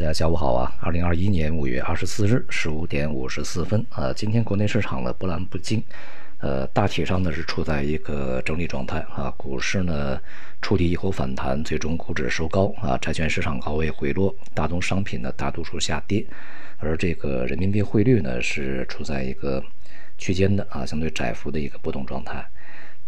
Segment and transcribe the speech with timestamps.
[0.00, 0.74] 大家下午好啊！
[0.80, 5.84] 二零二一年五月二十四日十五点五十四分啊，今天国内市场呢波澜不惊，
[6.38, 9.30] 呃，大体上呢是处在一个整理状态啊。
[9.36, 10.18] 股市呢
[10.62, 16.24] 触底以后反弹，最终股指收高啊，债券市场高位回落，大宗商品呢大多数下跌，
[16.78, 19.62] 而这个人民币汇率呢是处在一个
[20.16, 22.42] 区间的啊相对窄幅的一个波动状态。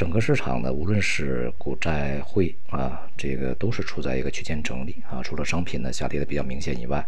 [0.00, 7.06] 整个市场呢，无论是股债汇啊，这个都是处在一个区间整理啊，除了商品呢下跌的比较明显以外，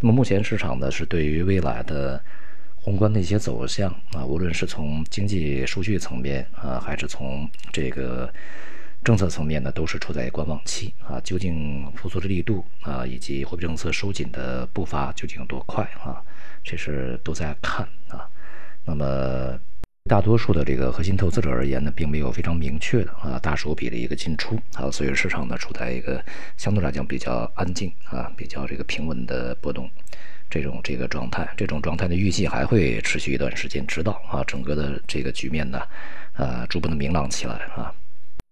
[0.00, 2.20] 那么目前市场呢是对于未来的
[2.74, 8.28] 宏观的一些走向啊，无论是从经济数据层面啊，还是从这个
[9.04, 11.20] 政策层面呢，都是处在观望期啊。
[11.22, 16.20] 究竟复苏的力度啊，以及货币政策收紧的步伐究竟有多快啊？
[16.64, 18.28] 这是都在看啊。
[18.84, 19.56] 那么。
[20.08, 26.24] 大多数的这个核心投资者而言呢，并没有非常明确的啊大手笔的一个进出啊，所以市场呢处在一个
[26.56, 29.90] 相对来讲比较安静啊、比较这个平稳的波动
[30.48, 31.48] 这种这个状态。
[31.56, 35.80] 这种状态的，预计还会持续一段时间，直到啊整个的这个局面呢，
[36.34, 37.92] 呃逐步的明朗起来啊。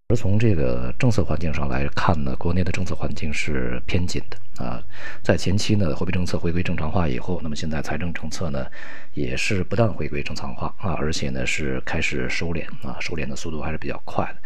[0.09, 4.79] 而从这个政策环境上来看呢，国内的政策环境是偏紧的啊。
[5.23, 8.67] 在前期呢，货币政策回归正常化以后，那么现在财政政策呢，
[9.15, 14.37] 也是不断回归正常化啊，而且呢是开始收敛啊，收敛的速度还是比较快的。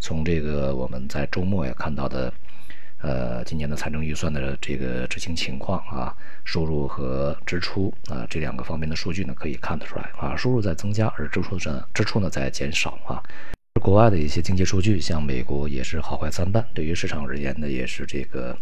[0.00, 2.32] 从这个我们在周末也看到的，
[3.00, 6.12] 呃，今年的财政预算的这个执行情况啊，
[6.44, 13.22] 收入和支出啊这两个方面的数据呢，可以看得出来啊，收入在增加，而支出呢支出呢在减少啊。
[13.80, 16.64] 国外的一些经济数据，像美国也是好坏参半。
[16.72, 18.56] 对于市场而言呢，也是这个，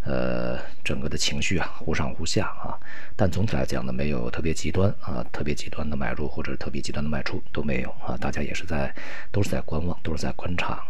[0.00, 2.74] 呃，整个的情绪啊，忽上忽下啊。
[3.14, 8.16] 但总体来讲呢，没有特别极端啊，特别极端的买入或者特别极端的卖出都没有啊。
[8.16, 8.92] 大家也是在，
[9.30, 10.82] 都是在观望，都是在观察。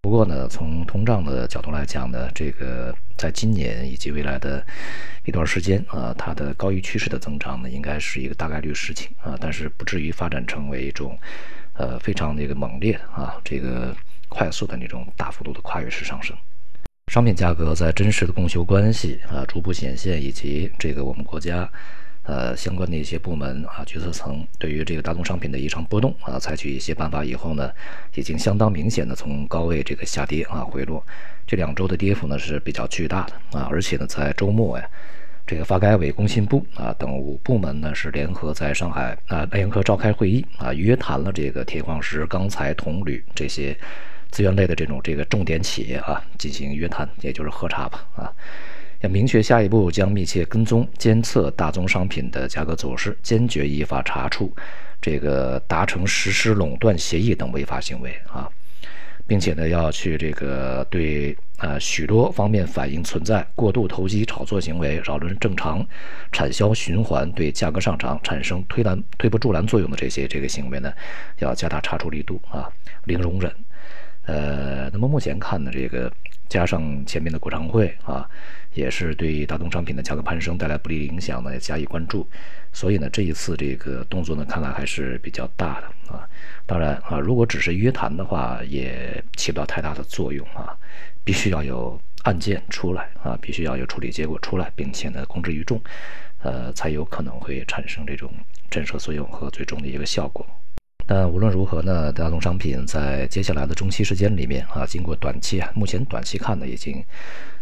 [0.00, 4.64] 不过呢，从通胀的角度来讲呢，这个在今年以及未来的
[5.24, 11.18] 一段时间啊，它的高于趋势的增长呢，应该是一个大概率事情啊，但是不至于发展成为一种。
[11.76, 13.94] 呃，非常那个猛烈啊，这个
[14.28, 16.36] 快速的那种大幅度的跨越式上升，
[17.08, 21.68] 商品价格在真实的供求关系啊逐步显现，以及这个我们国家
[22.22, 27.70] 呃相关的一些部门啊决策层对于这个大宗商品的异常波动啊采取一些办法以后呢，
[28.14, 31.04] 已经相当明显的从高位这个下跌啊回落，
[31.46, 34.88] 这两周的跌幅呢是比较巨大的啊，而且呢在周末呀。
[35.46, 43.76] 这个发改委、工信部啊等五部门呢是联合在上海啊联合召开会议啊，约谈了这个铁矿石、钢材、铜铝这些
[44.30, 48.32] 资源类的这种这个重点企业啊进行约谈，也就是喝茶吧啊，
[49.00, 54.50] 要明确下一步将密切跟踪监测大宗商品的价格走势，坚决依法查处
[55.00, 58.48] 这个达成实施垄断协议等违法行为啊。
[59.26, 65.86] 并且呢，要去这个对呃许多方面反映存在过度投机炒作行为，扰乱正常
[66.30, 70.92] 产销循环，对价格上涨产生推澜推波助澜作用的这些这个行为呢，
[71.38, 72.68] 要加大查处力度啊，
[73.04, 73.50] 零容忍。
[74.26, 76.10] 呃，那么目前看呢，这个
[76.48, 78.28] 加上前面的国常会啊，
[78.74, 82.28] 也是对大宗商品的价格攀升带来不利影响呢加以关注，
[82.72, 86.28] 所以呢，这一次这个动作呢，看来还是比较大的啊。
[86.66, 90.76] 当然啊，如果只是约谈的话，也起不到太大的作用啊，
[91.24, 95.80] 必须要有案件出来啊，必须要有处理结果出来，并且呢，公之于众，
[96.42, 98.32] 呃，才有可能会产生这种
[98.70, 100.46] 震慑作用和最终的一个效果。
[101.06, 107.04] 但无论如何呢，大宗商品在接下来的中期时间里面啊，经过短期啊，目前短期看呢，已经，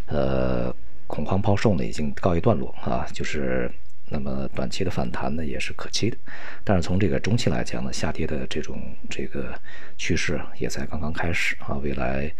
[0.06, 0.72] 呃，
[1.08, 3.69] 恐慌抛售呢已经告一段落啊，就是
[4.08, 6.16] 那么短期的反弹呢也是可期的，
[6.62, 9.52] 但是从这个中期来讲呢，下跌的这种这个
[9.98, 12.32] 趋势也才刚刚开始啊，未来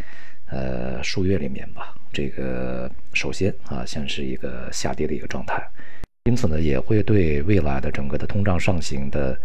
[0.47, 5.61] 呃数月里面吧，这个首先啊，像是一个下跌的一个状态，
[6.27, 9.37] 因此呢，也会对未来的整个的通胀上行的。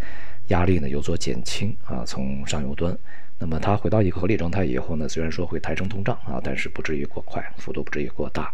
[0.48, 2.96] 压力呢有所减轻啊，从上游端，
[3.38, 8.52] 那么它回到一个合理状态以后呢，虽然说会抬升通胀啊，但是不至于过快，幅度不至于过大。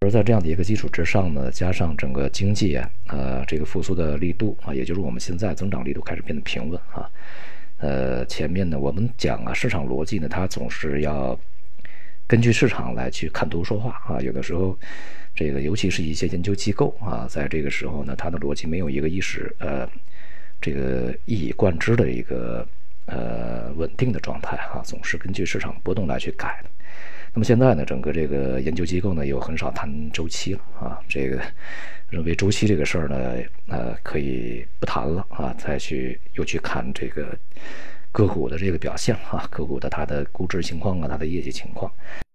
[0.00, 7.08] 而在这样的一个基础之上呢，加上整个经济啊，呃，这个复苏的力度啊，也就是我们现在增长力度开始变得平稳啊，
[7.78, 11.38] 呃，前面呢我们讲啊，市场逻辑呢，它总是要
[12.26, 14.78] 根据市场来去看图说话啊，有的时候
[15.34, 19.88] 这个尤其是一些研究机构啊，在这个时候呢，它的逻辑没有一个意识呃。
[20.60, 22.66] 这个一以贯之的一个
[23.06, 26.70] 呃稳定的状态哈，总是根据市场波动来去改的。
[27.32, 31.38] 那么现在呢，整个这个研究机构呢又很少谈周期了啊，这个
[32.08, 33.34] 认为周期这个事儿呢
[33.68, 37.38] 呃可以不谈了啊，再去又去看这个
[38.10, 41.92] 个股的这个表现啊，个股的它的估值情况啊，它的业绩情况。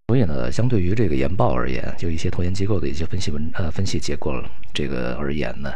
[0.08, 5.74] 所以呢，相对于这个研报而言，就一些投研机构的一些分析文呃分析结果这个而言呢，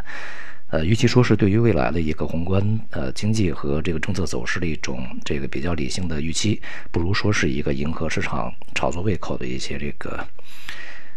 [0.68, 6.60] 呃，与其说是对于未来的一个宏观呃经济和这个政策走势的一种这个比较理性的预期，
[6.90, 10.26] 不如说是一个迎合市场炒作胃口的一些这个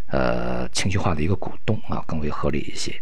[0.07, 2.93] 呃情绪化的一个鼓动啊，更为合理一些。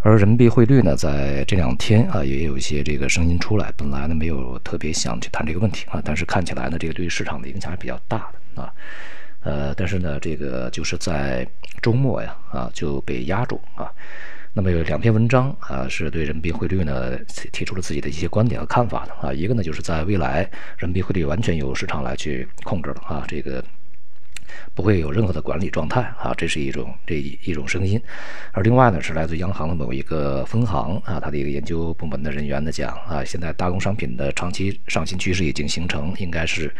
[0.00, 3.72] 而人民币汇率呢，在这两天啊，也有一些这个声音出来。
[3.76, 8.72] 本来呢，没有特别想去谈这个问题啊，但是看起来呢，这个对于市场的影响还比较大的啊。
[9.40, 11.46] 呃，但是呢，这个就是在
[11.80, 13.90] 周末呀啊就被压住啊。
[14.56, 17.14] 那么有两篇文章啊，是对人民币汇率呢
[17.52, 19.30] 提出了自己的一些观点和看法的啊。
[19.30, 23.62] 一个呢，就是在未来人民币汇率完全由市场来去控制了啊，这个。
[24.74, 28.00] 不会有任何的管理状态啊，这是一种这一一种声音，
[28.52, 36.74] 而另外呢是来自央行的某一个分行啊，它的一个研究部门的人员的讲啊，现在大宗商品的长期上行趋势已经形成，应该是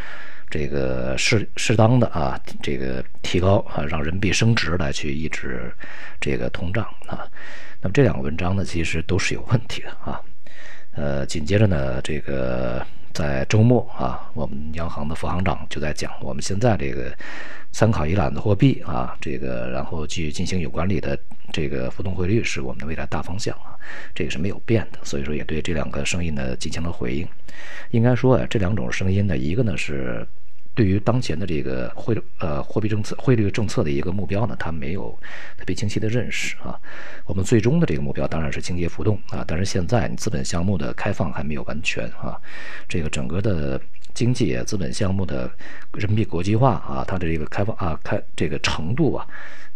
[0.50, 5.72] 这个适适当的啊，这个提高啊，让人民币升值来去抑制
[6.20, 7.26] 这个通胀啊。
[7.80, 10.20] 那么这两个文章呢，其实都是有问题的啊。
[10.92, 12.86] 呃，紧接着呢，这个。
[13.16, 17.10] 在周末啊，我们央行的副行长就在讲，我们现在这个
[17.72, 21.18] 参考一揽子货币啊，这个然后去进行有管理的
[21.50, 23.72] 这个浮动汇率是我们的未来大方向啊，
[24.14, 24.98] 这个是没有变的。
[25.02, 27.26] 所以说也对这两个声音呢进行了回应。
[27.90, 30.26] 应该说啊，这两种声音呢，一个呢是。
[30.76, 35.18] 对于当前的这个汇呃货币政策汇率政策的一个目标呢，他没有
[35.56, 36.78] 特别清晰的认识啊。
[37.24, 42.38] 我们最终的这个目标当然是经济浮动啊，但是现在资本项目的开放还没有完全啊。
[42.86, 43.80] 这个整个的
[44.12, 45.50] 经济资本项目的
[45.94, 49.26] 人民币国际化啊，它的这个开放啊开这个程度啊，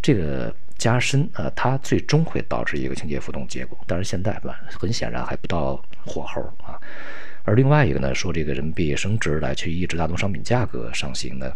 [0.03, 3.79] 这个加深啊，它最终会导致一个经济浮动结果。
[3.87, 6.79] 但是现在吧，很显然还不到火候啊。
[7.50, 11.52] 而另外一个呢，说这个人民币升值来去抑制大宗商品价格上行呢，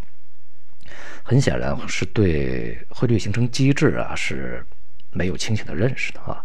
[1.23, 4.67] 很显然是对汇率形成机制啊是
[5.13, 6.45] 没有清醒的认识的啊，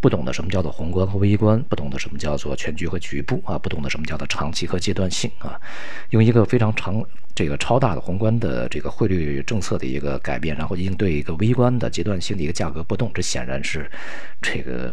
[0.00, 5.60] 不懂得什么叫做宏观和微观，不懂得什么叫做全局和局部啊，不懂得什么叫做长期和阶段性啊，
[6.08, 7.04] 用一个非常长
[7.34, 13.90] 这个超大的宏观的这个汇率政策的一个改变，然后应对一个微观的阶段性的一个价格波动，这显然是
[14.40, 14.90] 这个。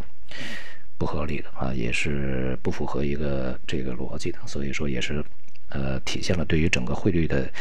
[1.03, 5.21] 不合理的啊，也是不符合一个这个逻辑的，所以说也是，
[5.67, 7.51] 呃，体现了对于整个汇率的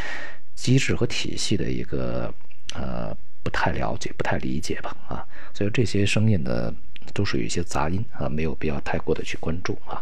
[0.55, 2.33] 机制和体系的一个
[2.73, 3.12] 呃
[3.43, 6.73] 不太了解、不太理解吧啊，所以这些声音呢
[7.12, 10.00] 都属于一些杂音啊，没有必要太过的去关注啊。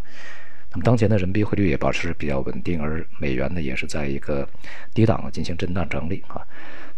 [0.71, 4.47] 那么当前的人民币汇率也保持比较稳定，而美元呢也是在一个
[4.93, 6.47] 低档进行震荡整理啊。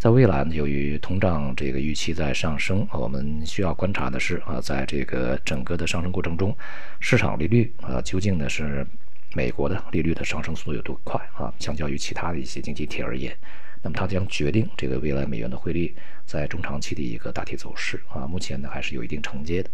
[0.03, 6.53] 在未来呢，由于通胀这个预期在上升，我们需要观察的是啊，在这个整个的上升过程中，
[6.99, 8.85] 市场利率啊究竟呢是
[9.33, 11.55] 美国的利率的上升速度有多快啊？
[11.61, 13.33] 相较于其他的一些经济体而言，
[13.81, 15.95] 那么它将决定这个未来美元的汇率
[16.27, 18.27] 在中长期的一个大体走势啊。
[18.27, 19.71] 目前呢还是有一定承接的。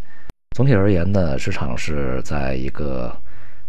[0.51, 3.19] 总体而言呢，市场是在一个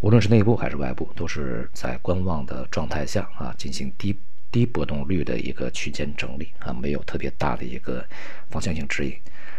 [0.01, 4.13] 无论是内部还是外部，都是在观望的状态下啊进行低。
[4.51, 8.05] 低波动率的一个区间整理啊，没有特别大的一个
[8.49, 9.13] 方向性指引，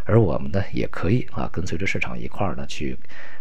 [0.04, 2.96] 而我们呢也可以啊跟随着市场一块儿呢去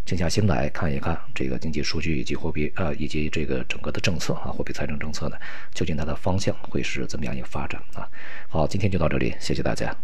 [0.06, 5.38] 静下心来看一看这个经济数据以及货币啊以及这个整个的政策啊货币财政政策呢
[5.74, 8.07] 究竟它的方向会是怎么样一个发展啊？
[8.48, 10.00] 好，今天就到这里，谢谢大家。